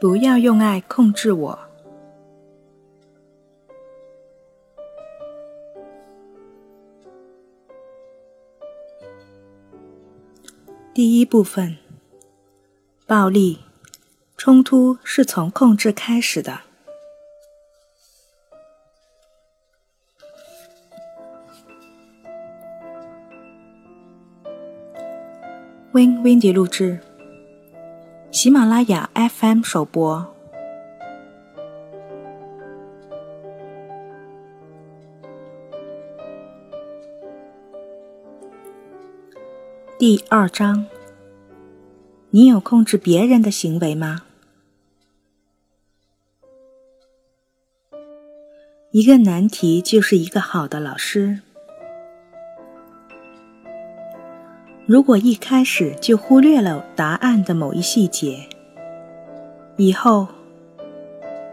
[0.00, 1.58] 不要用爱控制我。
[10.94, 11.76] 第一部分，
[13.06, 13.60] 暴力
[14.38, 16.62] 冲突是从控制开始的。
[25.92, 27.00] Win Windy 录制。
[28.42, 30.34] 喜马拉雅 FM 首播，
[39.98, 40.86] 第二章。
[42.30, 44.22] 你有控制别人的行为吗？
[48.92, 51.42] 一个难题就是一个好的老师。
[54.90, 58.40] 如果一开始就忽略了答案的某一细节，
[59.76, 60.26] 以后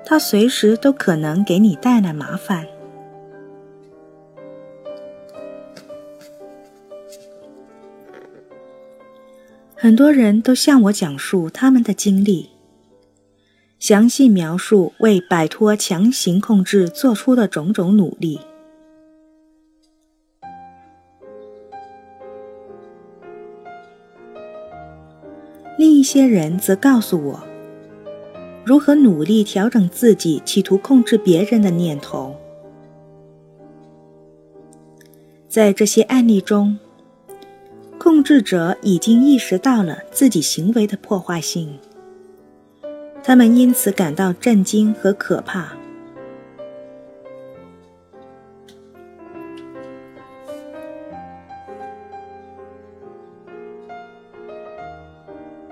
[0.04, 2.66] 他随时都可能给你带来麻烦。
[9.76, 12.50] 很多人都向我讲述他们的经历，
[13.78, 18.40] 详细描述为摆脱强行控制做出的种种努力。
[25.78, 27.44] 另一些人则告诉我，
[28.66, 32.36] 如何努力调整自己企图控制别人的念头。
[35.48, 36.78] 在这些案例中，
[38.00, 41.78] 控制者已经意识到了自己行为的破坏性，
[43.24, 45.74] 他们因此感到震惊和可怕。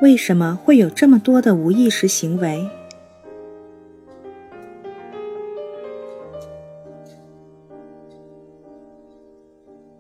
[0.06, 2.70] 为什么会有这么多的无意识行为？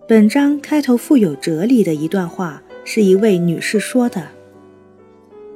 [0.07, 4.27] 本章开头富有哲理的一段话，是一位女士说的，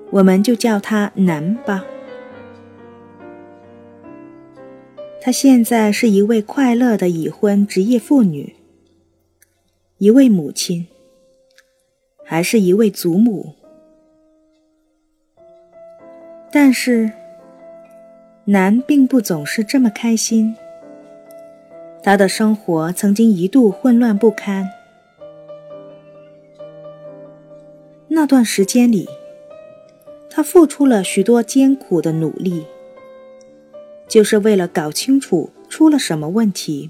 [0.09, 1.85] 我们就叫她南吧。
[5.21, 8.55] 她现在是一位快乐的已婚职业妇女，
[9.99, 10.87] 一位母亲，
[12.25, 13.58] 还是一位祖母。
[16.51, 17.11] 但是，
[18.45, 20.55] 男并不总是这么开心。
[22.01, 24.67] 他的生活曾经一度混乱不堪。
[28.07, 29.07] 那段时间里，
[30.27, 32.65] 他付出了许多艰苦的努力，
[34.07, 36.89] 就是为了搞清楚出了什么问题。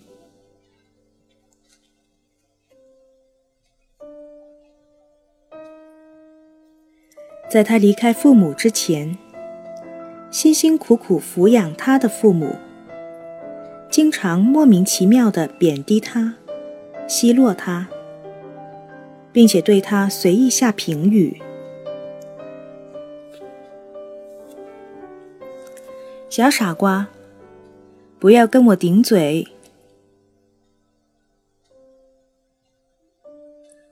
[7.50, 9.18] 在他离开父母之前。
[10.32, 12.56] 辛辛苦苦抚养他的父母，
[13.90, 16.36] 经常莫名其妙的贬低他、
[17.08, 17.90] 奚落他，
[19.34, 21.42] 并且对他随意下评语
[26.30, 27.08] ：“小傻瓜，
[28.20, 29.48] 不要跟我顶嘴！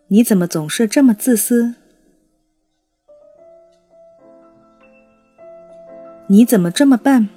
[0.09, 1.73] 你怎么总是这么自私？”
[6.29, 7.29] 你怎么这么笨？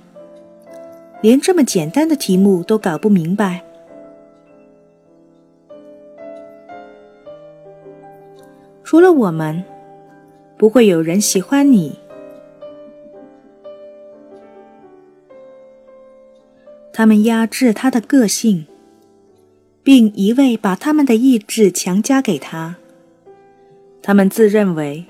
[1.22, 3.62] 连这么简单的题目都搞不明白。
[8.82, 9.62] 除了我们，
[10.58, 12.00] 不会有人喜欢你。
[16.92, 18.66] 他们压制他的个性，
[19.84, 22.74] 并一味把他们的意志强加给他。
[24.02, 25.06] 他们自认为。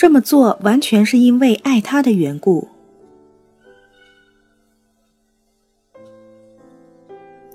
[0.00, 2.68] 这么做完全是因为爱他的缘故。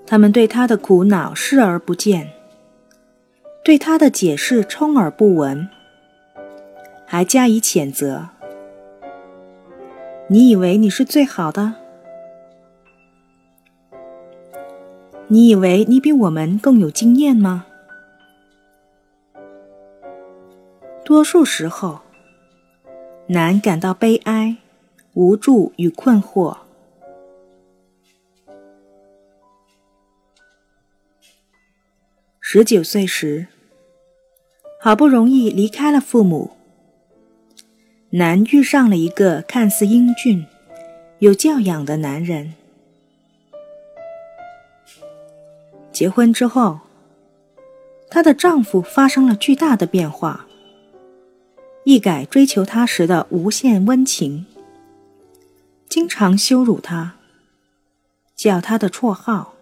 [0.06, 2.34] 他们对他的苦恼视而不见，
[3.64, 5.68] 对他的解释充耳不闻，
[7.08, 8.30] 还加以谴责。
[10.28, 11.74] 你以为你是最好的？
[15.30, 17.66] 你以为你比我们更有经验吗？
[21.04, 22.05] 多数时候。
[23.28, 24.58] 男感到悲哀、
[25.14, 26.58] 无助与困惑。
[32.40, 33.48] 十九岁时，
[34.80, 36.52] 好不容易离开了父母，
[38.12, 40.46] 男遇上了一个看似英俊、
[41.18, 42.54] 有教养的男人。
[45.92, 46.82] 结婚之后，
[48.12, 50.45] 她的丈夫发生了巨大的变化。
[51.86, 54.48] 一改追求她时的无限温情，
[55.88, 57.14] 经常羞辱他，
[58.36, 59.54] 叫他的绰号，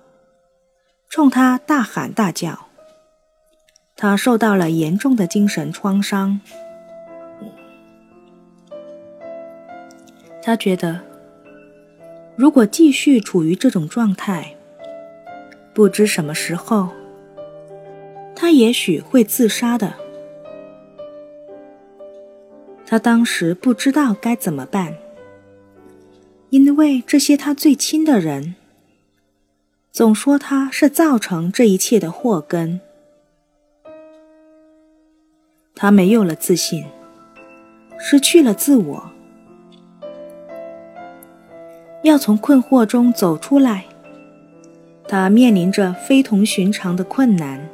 [1.09, 2.67] 冲他大喊大叫。
[3.97, 6.39] 他受到了严重的精神创伤。
[10.41, 11.01] 他觉得，
[12.37, 14.55] 如果继续处于这种状态，
[15.73, 16.87] 不知什么时候，
[18.33, 19.95] 他也许会自杀的。
[22.93, 24.95] 他当时不知道该怎么办，
[26.51, 28.53] 因为这些他最亲的人
[29.91, 32.79] 总说他是造成这一切的祸根。
[35.73, 36.85] 他没有了自信，
[37.97, 39.11] 失去了自我。
[42.03, 43.85] 要从困惑中走出来，
[45.07, 47.67] 他面临着非同寻常的困难。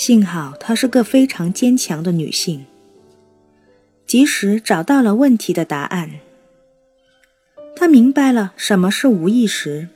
[0.00, 2.64] 幸好她是个非常坚强的女性，
[4.06, 6.08] 及时找到了问题的答案。
[7.76, 9.88] 她明白了什么是无意识。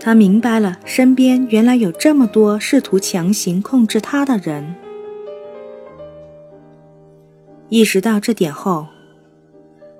[0.00, 4.74] 他明白了，身边原来有这么多试图强行控制他的人。
[7.68, 8.86] 意识到这点后，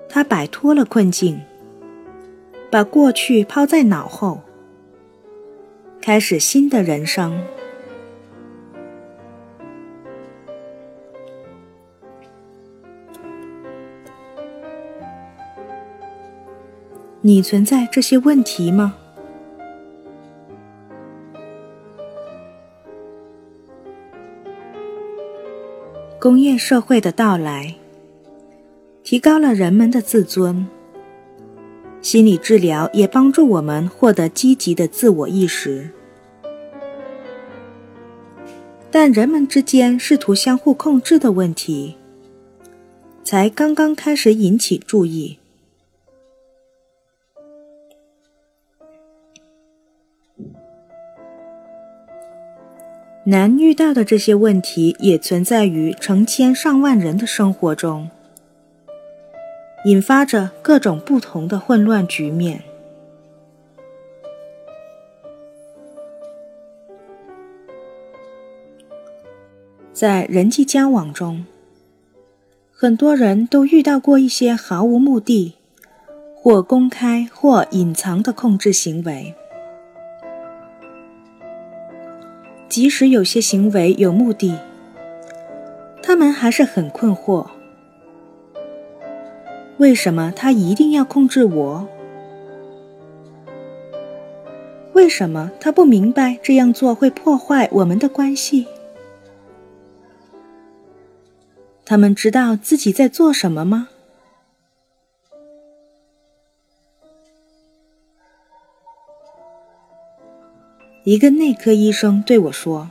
[0.09, 1.39] 他摆脱了困境，
[2.73, 4.41] 把过去抛在脑后，
[6.01, 7.39] 开始新的人生。
[17.21, 18.95] 你存在这些问题吗？
[26.19, 27.75] 工业社会的到来，
[29.03, 30.67] 提高了人们的自尊。
[32.03, 35.89] 心理治疗也帮助我们获得积极的自我意识。
[38.91, 41.95] 但人们之间试图相互控制的问题，
[43.23, 45.39] 才刚刚开始引起注意。
[53.25, 58.09] 难遇到的这些问题也存在于成千上万人的生活中，
[59.85, 62.63] 引发着各种不同的混乱局面。
[69.91, 71.45] 在人际交往中，
[72.71, 75.55] 很多人都遇到过一些毫无目的、
[76.35, 79.33] 或公开或隐藏的控制行为。
[82.67, 84.57] 即使有些行为有目的，
[86.01, 87.47] 他们还是很困惑：
[89.77, 91.87] 为什么他一定要控制我？
[94.93, 98.67] 为什么他不明白这样做会破坏我们的关系？
[101.85, 103.89] 他们知道自己在做什么吗？
[111.03, 112.89] 一个内科医生对我说：“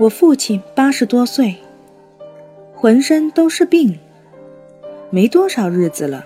[0.00, 1.58] 我父亲八十多岁，
[2.74, 3.98] 浑身都是病，
[5.10, 6.24] 没多少日子了。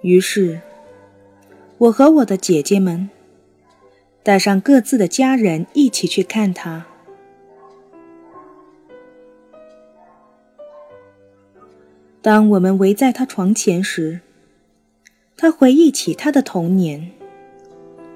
[0.00, 0.60] 于是，
[1.78, 3.08] 我和我的姐姐们
[4.24, 6.86] 带上各自的家人一起去看他。”
[12.20, 14.22] 当我们围在他床前时，
[15.36, 17.12] 他回忆起他的童年，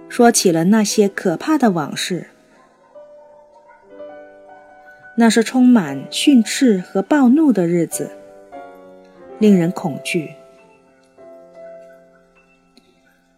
[0.09, 2.31] 说起了那些可怕的往事。
[5.15, 8.11] 那是充满训斥和暴怒的日子，
[9.39, 10.33] 令人恐惧。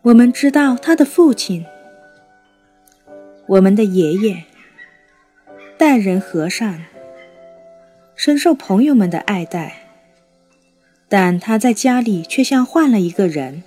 [0.02, 1.64] 我们知道他的父亲，
[3.47, 4.45] 我们的爷爷，
[5.76, 6.85] 待人和善，
[8.14, 9.81] 深受朋友们的爱戴。
[11.09, 13.62] 但他在家里却像换了一个人，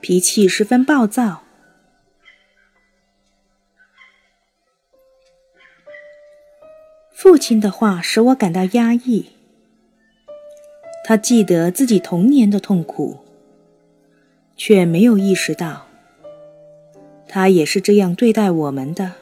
[0.00, 1.43] 脾气十分暴躁。
[7.14, 9.26] 父亲的话使我感到压抑。
[11.04, 13.18] 他记得自己童年的痛苦，
[14.56, 15.86] 却没有意识到，
[17.28, 19.12] 他也是这样对待我们的。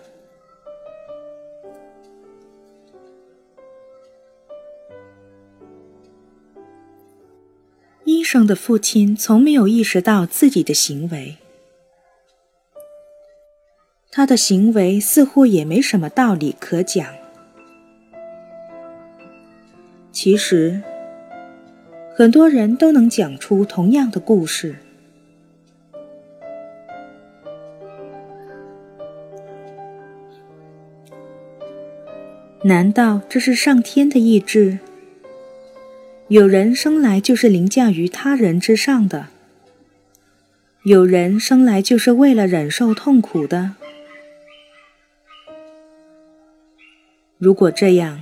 [8.05, 11.37] 医生的父亲从没有意识到自己的行为，
[14.11, 17.22] 他的行为似乎也没什么道理可讲。
[20.13, 20.83] 其实，
[22.15, 24.77] 很多人都能讲出同样的故事。
[32.65, 34.79] 难道这是上天的意志？
[36.29, 39.29] 有人生来就是凌驾于他人之上的，
[40.85, 43.73] 有人生来就是为了忍受痛苦的。
[47.39, 48.21] 如果这样，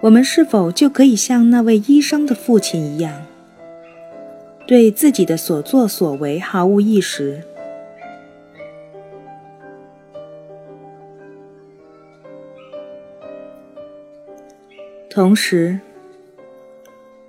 [0.00, 3.26] 我们是否就可以像那位医生的父亲一样，
[4.64, 7.42] 对自己的所作所为毫无意识？
[15.10, 15.80] 同时，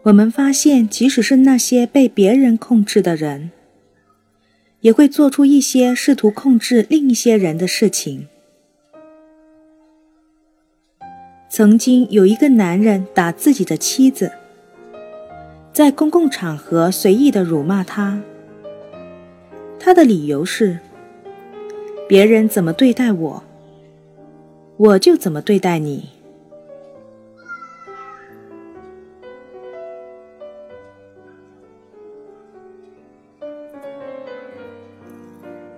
[0.04, 3.50] 我们发现，即使是那些被别人控制的人，
[4.82, 8.28] 也会做出一些试图控制另一些人的事情。
[11.52, 14.32] 曾经有一个男人打自己的妻子，
[15.74, 18.22] 在公共场合随意的辱骂她，
[19.80, 20.78] 他的理由是：
[22.08, 23.44] 别人怎么对待我，
[24.78, 26.10] 我就怎么对待你。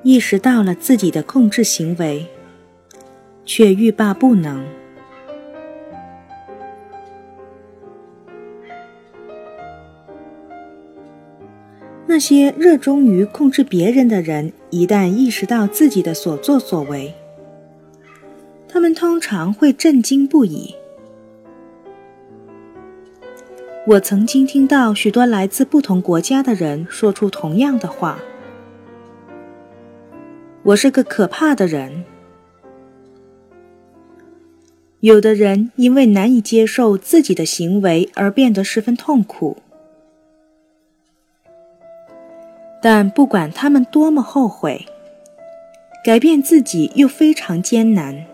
[0.03, 2.27] 意识到了自己的控制行为，
[3.45, 4.65] 却欲罢不能。
[12.11, 17.13] 那些热衷于控制别人的人，一旦意识到自己的所作所为，
[18.67, 20.75] 他们通常会震惊不已。
[23.87, 28.19] 我曾经听到许多来自不同国家的人说出同样的话。
[30.63, 32.03] 我是个可怕的人。
[34.99, 39.59] 有的人因为难以接受自己的行为而变得十分痛苦，
[42.81, 44.87] 但不管他们多么后悔，
[46.03, 48.25] 改变自己又非常艰难。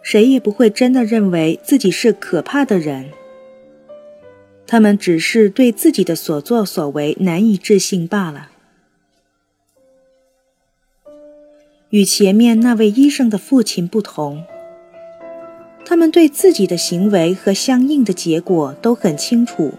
[0.00, 3.10] 谁也不会真的认为自己是可怕的人。
[4.66, 8.50] 他们只是对自己的所作所为难以置信罢了。
[11.90, 14.44] 与前面那位医生的父亲不同，
[15.88, 19.72] 他们对自己的行为和相应的结果都很清楚。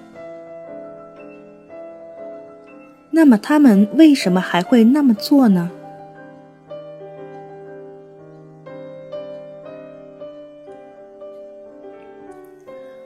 [3.11, 5.69] 那么，他们为什么还会那么做呢？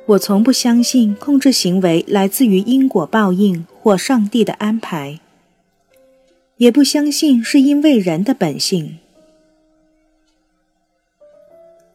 [0.05, 5.19] 我从不相信控制行为来自于因果报应或上帝的安排，
[6.55, 8.99] 也不相信是因为人的本性。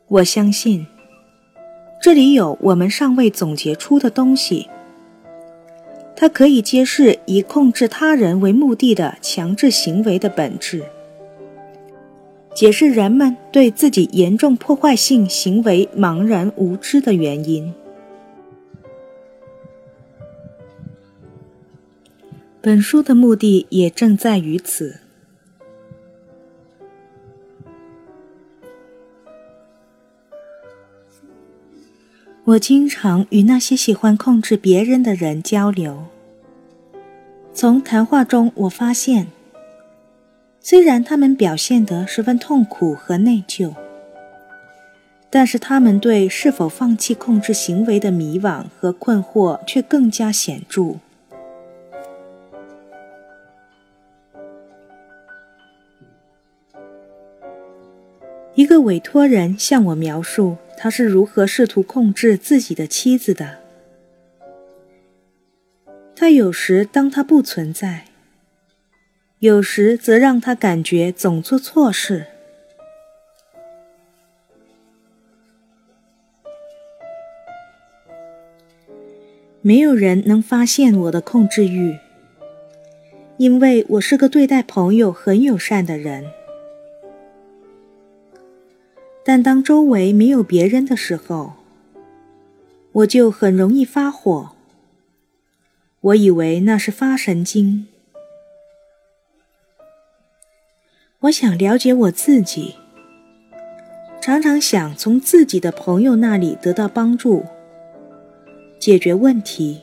[0.09, 0.87] 我相信，
[2.01, 4.69] 这里有我们尚未总结出的东西，
[6.15, 10.85] 它可以揭示以控制他人为目的的强制行为的本质，
[12.55, 17.75] 解释人们对自己严重破坏性行为茫然无知的原因。
[22.61, 25.01] 本书的目的也正在于此。
[32.49, 36.05] 我经常与那些喜欢控制别人的人交流。
[37.53, 39.27] 从谈话中，我发现，
[40.59, 43.75] 虽然他们表现得十分痛苦和内疚，
[45.29, 50.97] 但是他们对是否放弃控制行为的迷惘和困惑却更加显著。
[58.59, 63.59] 一个委托人向我描述他是如何试图控制自己的妻子的。
[66.17, 68.07] 他有时当他不存在，
[69.39, 72.27] 有时则让他感觉总做错事。
[79.63, 81.97] 没有人能发现我的控制欲，
[83.37, 86.25] 因为我是个对待朋友很友善的人。
[89.29, 91.53] 但当周围没有别人的时候，
[92.93, 94.53] 我就很容易发火。
[96.01, 97.87] 我以为那是发神经。
[101.21, 102.77] 我想了解我自己，
[104.19, 107.45] 常常想从自己的朋友那里得到帮助，
[108.81, 109.83] 解决问题。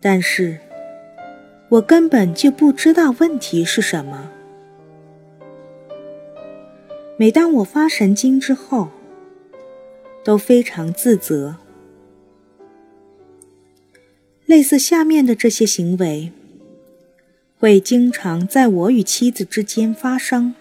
[0.00, 0.58] 但是，
[1.68, 4.32] 我根本就不知道问题是什么。
[7.20, 8.90] 每当我发神经之后，
[10.22, 11.56] 都非常自责。
[14.46, 16.30] 类似下面的这些行为，
[17.58, 20.54] 会经常在我与妻子之间发生：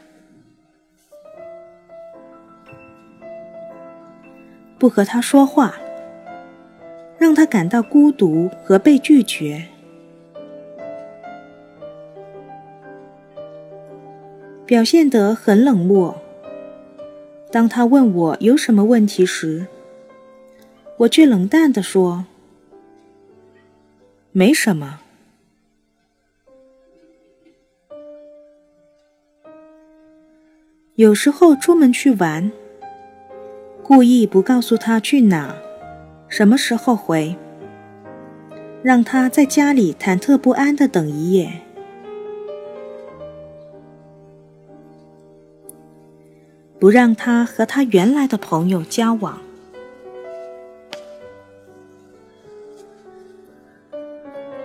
[4.79, 5.77] 不和他说话，
[7.19, 9.67] 让他感到孤独和被拒绝。
[14.65, 16.19] 表现得很冷漠。
[17.57, 19.65] 当他问我有什么问题时，
[20.97, 22.25] 我却冷淡地说
[24.31, 24.99] ：“没什么。”
[30.93, 32.51] 有时候出门去玩，
[33.81, 35.57] 故意不告诉他去哪、
[36.27, 37.35] 什么时候回，
[38.83, 41.61] 让他在家里忐忑不安的等一夜。
[46.79, 49.39] 不让他和他原来的朋友交往。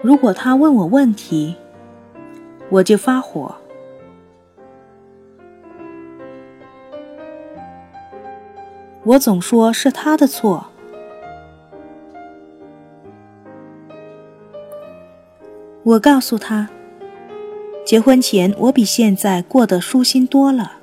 [0.02, 1.56] 如果他问我问题，
[2.68, 3.54] 我就发火。
[9.04, 10.66] 我总说是他的错。
[15.82, 16.68] 我告诉他，
[17.84, 20.81] 结婚前我比现在过得舒心多了。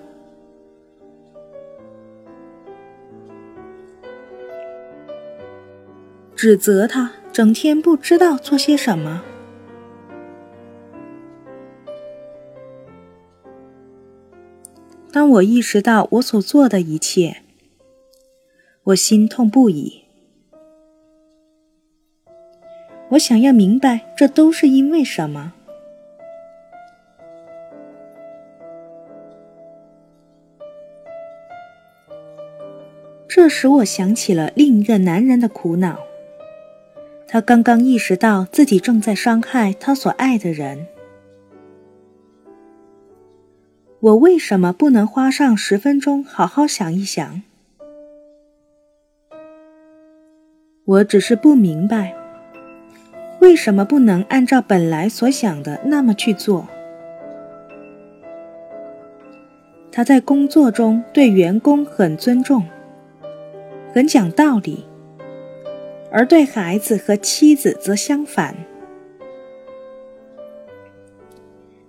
[6.41, 9.22] 指责他整天不知道做些什么。
[15.12, 17.41] 当我意识到我所做的一切，
[18.84, 20.05] 我心痛不已。
[23.10, 25.52] 我想要明白，这都是因为什么。
[33.28, 36.09] 这使我想起了另一个男人的苦恼。
[37.31, 40.87] 他刚刚意识到自己正在伤害他所爱的人。
[43.99, 47.43] 我为什么不能花上十分钟好好想一想？
[50.85, 52.15] 我只是不明白，
[53.39, 56.67] 为什么不能按照本来所想的那么去做？
[59.91, 62.65] 他在工作中对员工很尊重，
[63.93, 64.88] 很讲道理。
[66.12, 68.56] 而对孩子和妻子则相反，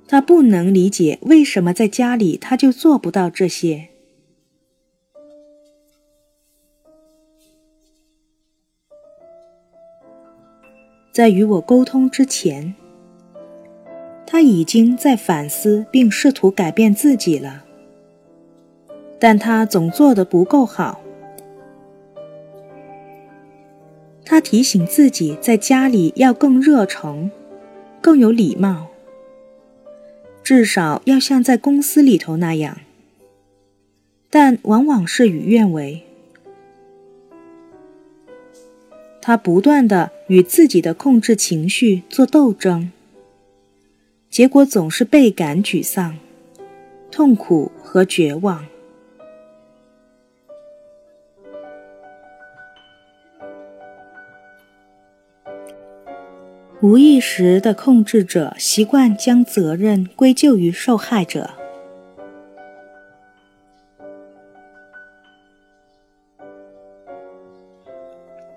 [0.07, 3.89] 他不能理解为什么在家里他就做不到这些。
[11.13, 12.75] 在与我沟通之前，
[14.27, 17.65] 他已经在反思并试图改变自己了，
[19.19, 21.01] 但他总做得不够好。
[24.40, 27.31] 他提醒自己，在家里要更热诚，
[28.00, 28.87] 更有礼貌，
[30.42, 32.79] 至少要像在公司里头那样。
[34.31, 36.05] 但往往事与愿违。
[39.20, 42.90] 他不断的与自己的控制情绪做斗争，
[44.31, 46.16] 结果总是倍感沮丧、
[47.11, 48.64] 痛苦和绝望。
[56.83, 61.51] 无意识的控制者习惯将责任归咎于受害者。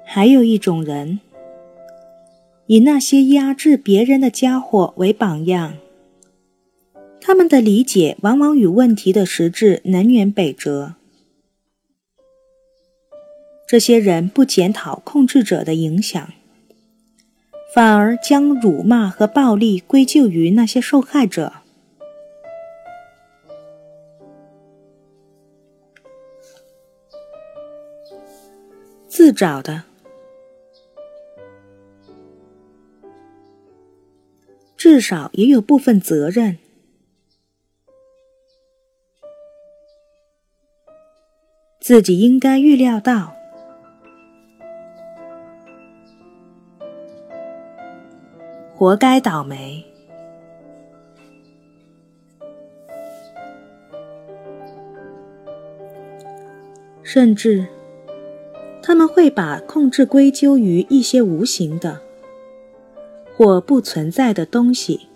[0.06, 1.20] 还有一种人，
[2.68, 5.74] 以那些压制别人的家伙为榜样，
[7.20, 10.96] 他们的理解往往与问题的实质南辕北辙。
[13.68, 16.30] 这些人不检讨控制者的影响。
[17.74, 21.52] 反而将辱骂和暴力归咎于那些受害者，
[29.08, 29.86] 自找的，
[34.78, 36.60] 至少也有部分责任，
[41.82, 43.43] 自己应该预料到。
[48.84, 49.82] 活该倒霉，
[57.02, 57.66] 甚至
[58.82, 62.02] 他们会把控制归咎于一些无形的
[63.34, 65.08] 或不存在的东西，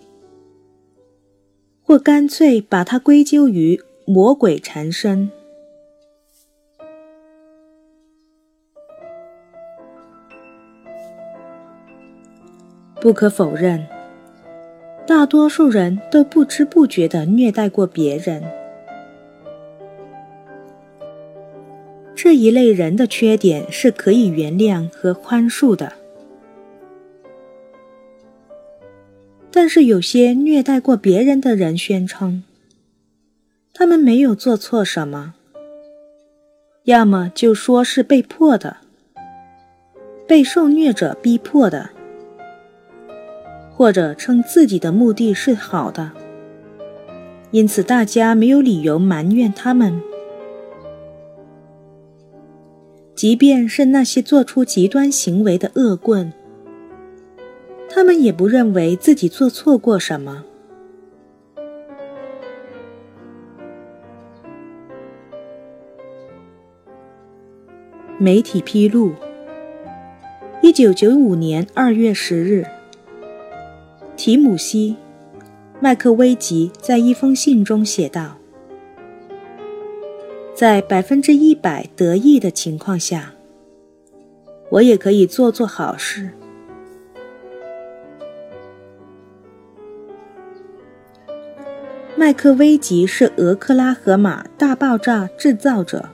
[1.82, 5.30] 或干脆把它归咎于魔鬼缠身。
[13.00, 13.86] 不可否认，
[15.06, 18.42] 大多数人都不知不觉地虐待过别人。
[22.16, 25.92] 这一类人的缺点是可以原谅和宽恕的，
[29.52, 32.42] 但是有些虐待过别人的人宣称，
[33.72, 35.34] 他们没有做错什么，
[36.82, 38.78] 要么就说是被迫的，
[40.26, 41.90] 被受虐者逼迫的，
[43.78, 46.10] 或者称自己的目的是好的，
[47.52, 50.02] 因此大家没有理由埋怨他们。
[53.14, 56.32] 即便是那些做出极端行为的恶棍，
[57.88, 60.44] 他们也不认为自己做错过什么。
[68.18, 69.12] 媒体披露，
[70.62, 72.66] 一九九五年二月十日，
[74.18, 74.96] 提姆西·
[75.78, 78.36] 麦克威吉在一封信中写道。
[80.52, 83.32] 在百分之一百得意的情况下，
[84.70, 86.30] 我也可以做做好事。
[92.16, 96.08] 麦克威吉是俄克拉荷马大爆炸制造者，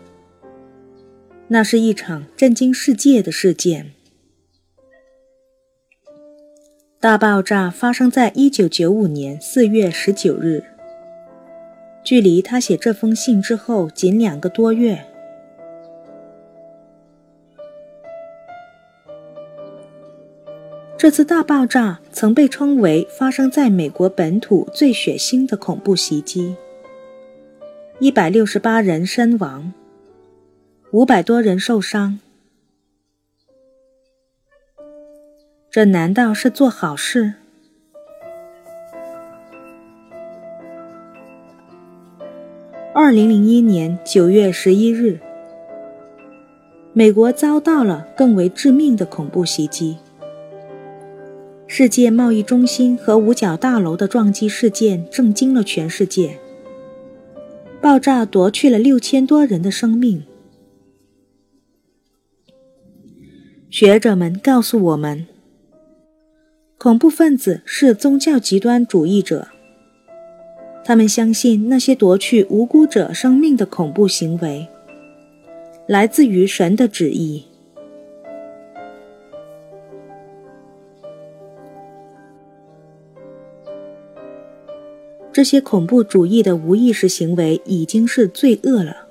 [1.48, 3.92] 那是一场震惊世界的事件。
[7.04, 10.64] 大爆炸发生在一九九五年四月十九日。
[12.02, 15.04] 距离他写这封信之后仅两个多月。
[20.96, 26.56] 这次大爆炸曾被称为发生在美国本土最血腥的恐怖袭击，
[27.98, 29.74] 一百六十八人身亡，
[30.92, 32.20] 五百多人受伤。
[35.74, 37.34] 这难道是做好事？
[42.94, 45.18] 二零零一年九月十一日，
[46.92, 49.98] 美国遭到了更为致命的恐怖袭击。
[51.66, 56.38] 世界贸易中心和五角大楼的撞击事件震惊了全世界。
[57.82, 60.22] 爆炸夺去了六千多人的生命。
[63.68, 65.26] 学者们告诉我们，
[66.84, 69.48] 恐怖分子是宗教极端主义者。
[70.84, 74.68] 他们相信那些夺去无辜者生命的恐怖行为，
[75.86, 77.46] 来自于神的旨意。
[85.32, 89.03] 这些恐怖主义的无意识行为已经是罪恶了。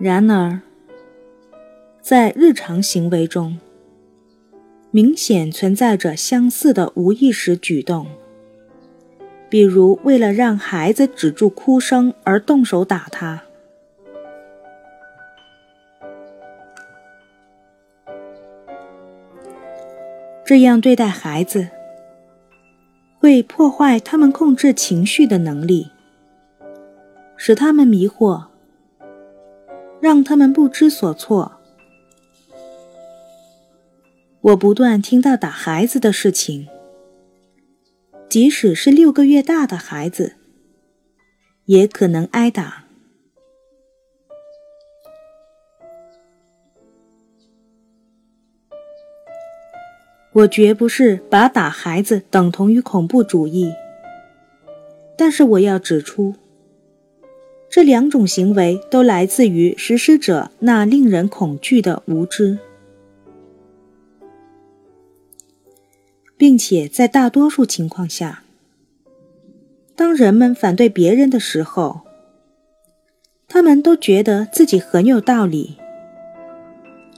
[0.00, 0.60] 然而，
[2.00, 3.58] 在日常行为中，
[4.92, 8.06] 明显存在着相似的无意识举动，
[9.48, 13.42] 比如为了让孩子止住哭声而动手打他。
[20.44, 21.68] 这样对待孩子，
[23.18, 25.90] 会破坏他们控制情绪的能力，
[27.36, 28.44] 使他们迷惑，
[30.00, 31.60] 让他们不知所措。
[34.40, 36.68] 我不断听到打孩子的事情，
[38.28, 40.36] 即使是六个月大的孩子，
[41.64, 42.84] 也可能挨打。
[50.34, 53.72] 我绝不是把打孩子等同于恐怖主义，
[55.16, 56.36] 但是我要指出，
[57.70, 62.58] 这两种行为都来自于实施者那令人恐惧的无知。
[66.36, 68.44] 并且在大多数情况下，
[69.96, 72.02] 当人们反对别人的时候，
[73.48, 75.76] 他们都觉得自己很有道理，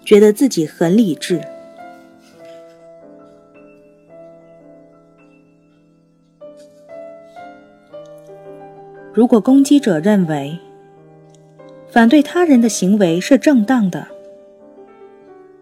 [0.04, 1.40] 觉得自己很理智。
[9.12, 10.58] 如果攻击者认为
[11.90, 14.06] 反对他人的行为是正当的，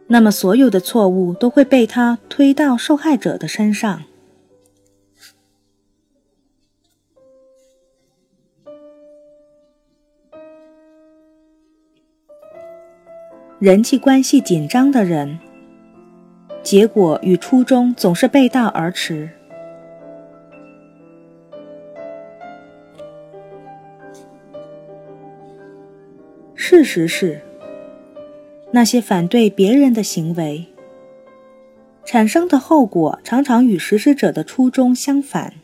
[0.06, 4.04] 那么，所有的错误都会被他推到受害者的身上。
[13.58, 15.38] 人际关系紧张的人，
[16.62, 19.30] 结果与初衷总是背道而驰。
[26.78, 27.40] 事实是。
[28.70, 30.66] 那些反对别人的行为，
[32.04, 35.54] 产生的后果常常与实施者的初衷相反。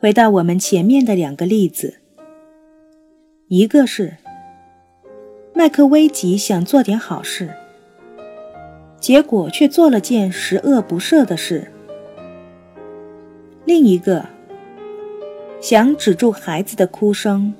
[0.00, 1.98] 回到我们前面的两个例子，
[3.46, 4.16] 一个是
[5.54, 7.54] 麦克威吉想做点好事，
[8.98, 11.68] 结果却做了件十恶不赦的事；
[13.64, 14.26] 另一个
[15.60, 17.54] 想止住孩子的哭声。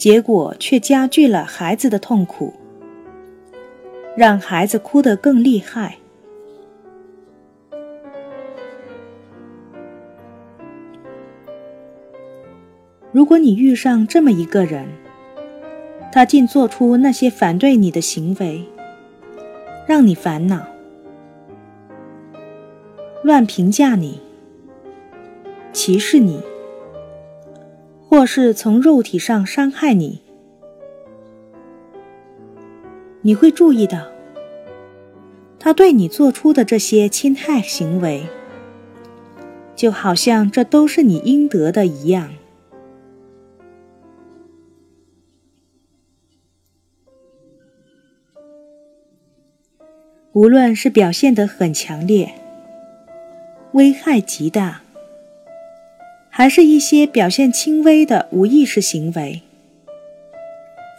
[0.00, 2.54] 结果却加剧了孩子的痛苦，
[4.16, 5.98] 让孩子哭得更厉害。
[13.12, 14.86] 如果你遇上这么一个人，
[16.10, 18.64] 他竟做出那些反对你的行为，
[19.86, 20.64] 让你烦恼，
[23.22, 24.18] 乱评价你，
[25.74, 26.40] 歧视你。
[28.10, 30.20] 或是从肉体上伤害你，
[33.22, 34.08] 你会注意到，
[35.60, 38.26] 他对你做出的这些侵害行为，
[39.76, 42.32] 就好像这都是你应得的一样。
[50.32, 52.34] 无论是表现得很强烈，
[53.74, 54.82] 危害极大。
[56.30, 59.42] 还是一些表现轻微的无意识行为。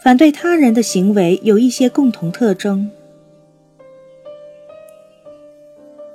[0.02, 2.90] 反对他人的行为有一些共同特征。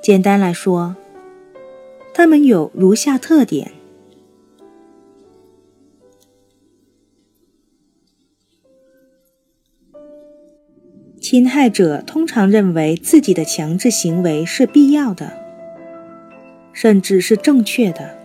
[0.01, 0.95] 简单来说，
[2.13, 3.71] 他们有如下特点：
[11.19, 15.33] 侵害者通常认为自己的强制行为是必要的，
[16.71, 18.16] 甚至是正确的。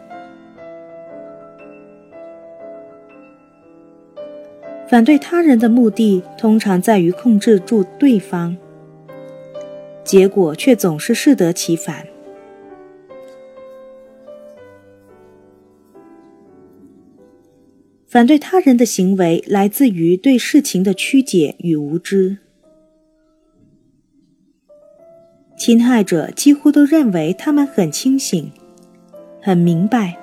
[4.92, 8.55] 反对他人的目的通常在于控制住对方，
[10.05, 12.07] 结果却总是适得其反。
[18.07, 22.37] 反对他人的行为来自于对事情的曲解与无知。
[25.57, 28.52] 侵害者几乎都认为他们很清醒，
[29.40, 30.21] 很明白。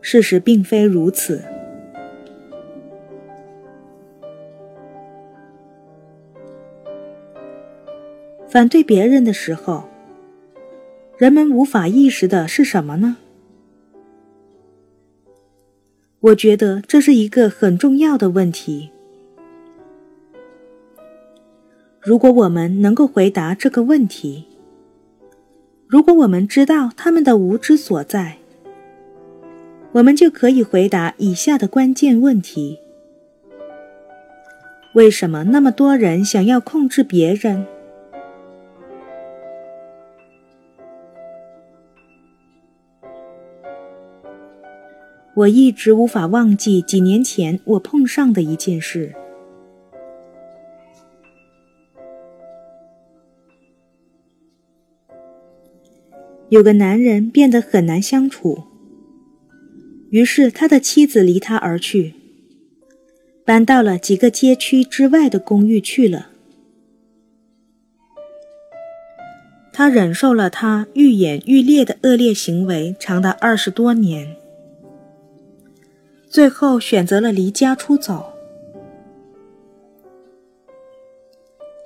[0.00, 1.42] 事实并非如此。
[8.48, 9.84] 反对别人的时候，
[11.16, 13.16] 人们无法意识的是什么呢？
[16.18, 18.90] 我觉得这是一个很重要的问题。
[22.00, 24.46] 如果我们能够回答这个问题，
[25.86, 28.39] 如果我们知道他们的无知所在，
[29.92, 32.78] 我们就可以回答以下的关键问题：
[34.94, 37.66] 为什么那么多人想要控制别人？
[45.34, 49.12] 我一直无法忘记几年前我碰上的一件事。
[56.48, 58.69] 有个男人变得很难相处。
[60.10, 62.14] 于是，他的妻子离他而去，
[63.44, 66.30] 搬到了几个街区之外的公寓去了。
[69.72, 74.36] 他忍受了他愈演愈烈的恶劣行为长达二十多年，
[76.28, 78.32] 最后选择了离家出走。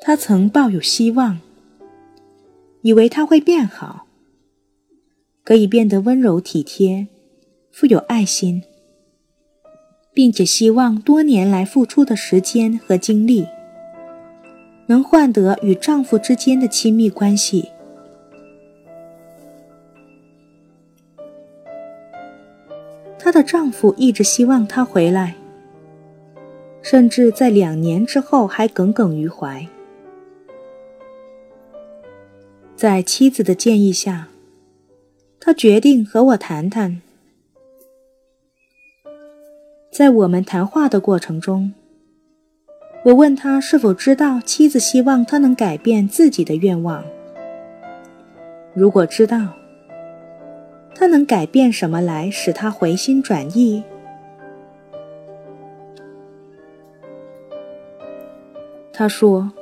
[0.01, 1.41] 他曾抱有希望，
[2.81, 4.07] 以为他会变好，
[5.45, 7.09] 可以变得温柔体贴。
[7.77, 8.63] 富有爱心，
[10.13, 13.49] 并且希望多年来付出的时间和精力，
[14.87, 17.69] 能换得与丈夫之间的亲密关系。
[23.19, 25.35] 她的丈夫一直希望她回来，
[26.81, 29.67] 甚至在两年之后还耿耿于怀。
[32.77, 34.29] 在妻子的建议下，
[35.41, 37.01] 他决定和我谈谈。
[39.95, 41.73] 在我们谈话的过程中，
[43.05, 47.05] 我问他是否知道妻子希望他能改变自己的愿望。
[48.75, 49.55] 如果知道，
[50.97, 53.85] 他能改变什么来使他回心转意？
[58.93, 59.53] 他说：“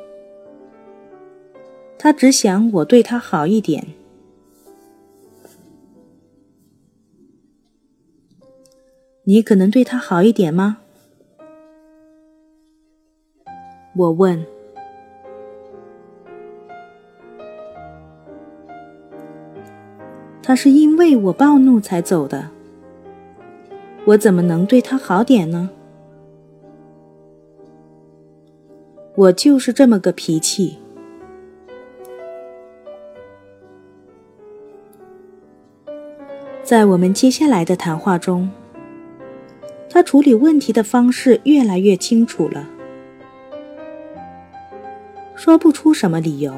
[1.98, 3.84] 他只想我对他好一点。”
[9.24, 10.78] 你可能对他好一点吗？
[13.94, 14.44] 我问。
[20.42, 22.50] 他是因为我暴怒才走的，
[24.06, 25.70] 我怎么能对他好点呢？
[29.14, 30.78] 我就是这么个脾气。
[36.64, 38.50] 在我们接下来的谈话中，
[39.94, 42.66] 他处理问题的方式越来越清楚了，
[45.36, 46.54] 说不出什么理由，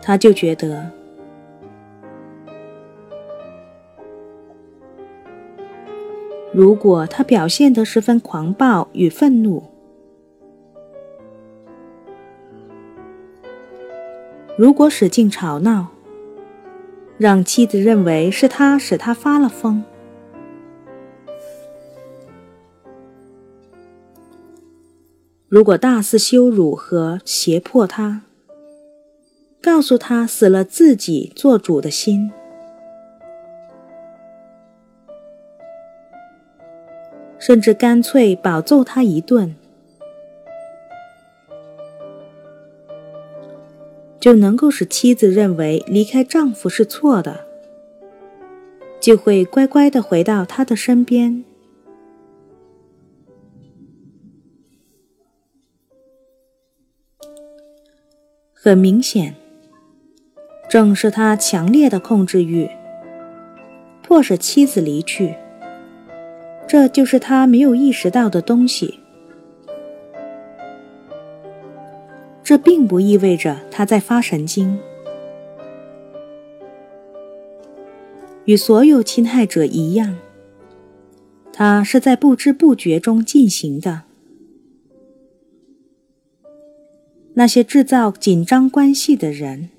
[0.00, 0.88] 他就觉得，
[6.52, 9.64] 如果他表现得十分狂暴与愤怒，
[14.56, 15.88] 如果使劲吵闹。
[17.18, 19.84] 让妻子认为是他使他发了疯。
[25.50, 28.22] 如果大肆羞辱和胁迫他，
[29.60, 32.30] 告诉他死了自己做主的心，
[37.36, 39.56] 甚至干脆饱揍他一顿。
[44.20, 47.44] 就能够使妻子认为离开丈夫是错的，
[49.00, 51.44] 就会乖乖的回到他的身边。
[58.62, 59.34] 很明显，
[60.68, 62.68] 正是他强烈的控制欲，
[64.02, 65.34] 迫使妻子离去。
[66.68, 69.00] 这就是他没有意识到的东西。
[72.44, 74.78] 这并不意味着他在发神经。
[78.44, 80.18] 与所有侵害者一样，
[81.50, 84.02] 他是在不知不觉中进行的。
[87.40, 89.70] 那些制造紧张关系的人，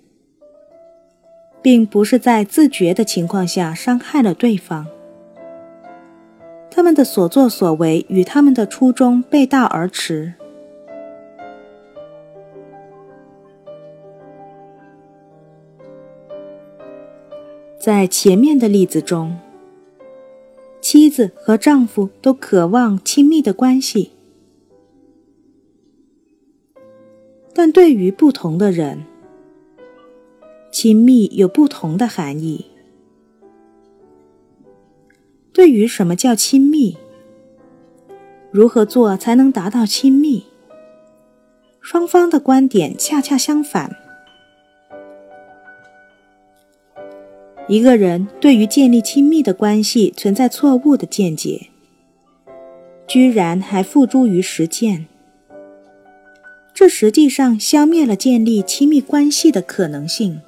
[1.62, 4.88] 并不是在自觉的情况下伤害了对方，
[6.72, 10.34] 他们的所作所为与他们的初衷背道而驰。
[17.78, 19.38] 在前面的例子中，
[20.82, 24.14] 妻子和丈夫都渴望亲密的关系，
[27.64, 29.04] 但对于不同的人，
[30.72, 32.66] 亲密有不同的含义。
[35.54, 36.98] 对于什么叫亲密，
[38.50, 40.46] 如何做才能达到亲密，
[41.80, 43.96] 双方的观点恰恰相反。
[47.68, 51.68] 一个人对于建立亲密的关系存在错误的见解，
[53.06, 55.06] 居然还付诸于实践，
[56.82, 60.42] 这实际上消灭了建立亲密关系的可能性。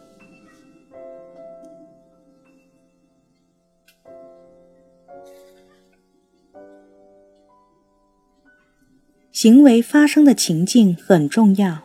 [9.32, 11.84] 行为发生的情境很重要。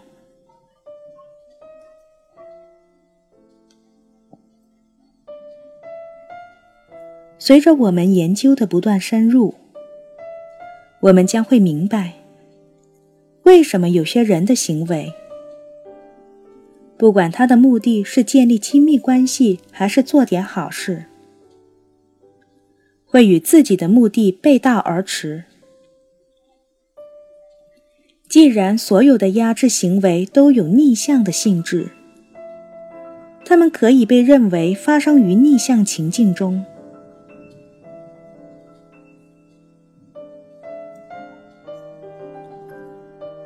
[7.39, 9.55] 随着我们研究的不断深入，
[11.01, 12.15] 我们将会明白，
[13.49, 15.15] 为什么有些人的行为，
[16.99, 21.07] 不管他的目的是建立亲密关系还是做点好事，
[23.07, 25.45] 会与自己的目的背道而驰。
[28.29, 31.89] 既然所有的压制行为都有逆向的性质，
[33.47, 36.67] 它们可以被认为发生于逆向情境中。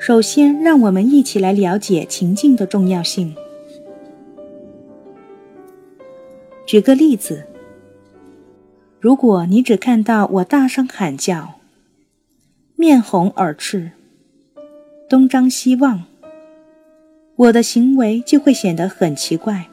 [0.05, 3.36] 首先，让我们一起来了解情境的重要性。
[6.66, 7.46] 举个例子，
[8.98, 11.61] 如果你只看到我大声喊叫、
[12.74, 13.92] 面红耳赤、
[15.09, 16.03] 东张西望，
[17.36, 19.68] 我的行为就会显得很奇怪，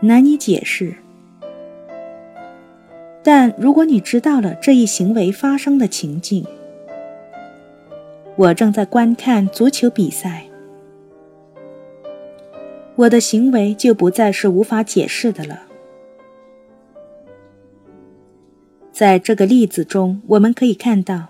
[0.00, 0.94] 难以解释。
[3.22, 6.46] 但如果你知道了这一行为发生的情境，
[8.36, 10.44] 我正在观看足球比赛，
[12.96, 15.62] 我的行为就不再是无法解释的了。
[18.90, 21.28] 在这个例子中，我们可以看到，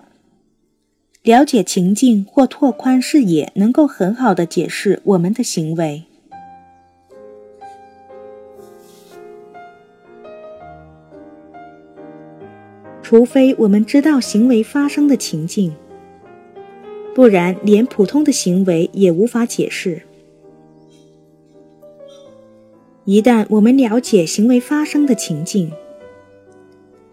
[1.23, 6.05] 了解情境或拓宽视野，能够很好的解释我们的行为。
[13.03, 15.75] 除非我们知道行为发生的情境，
[17.15, 20.03] 不然连普通的行为也无法解释。
[23.05, 25.71] 一旦我们了解行为发生的情境，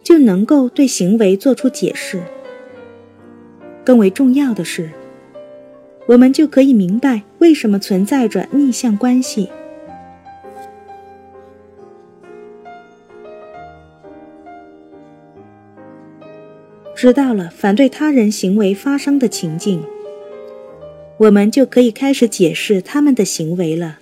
[0.02, 2.24] 就能够对行为做出解释。
[3.84, 4.90] 更为重要的是，
[6.08, 9.50] 我们就可以明白为什么存在着逆向关系。
[17.02, 19.82] 知道了反对他人行为发生的情境，
[21.18, 24.01] 我们就可以开始解释他们的行为了。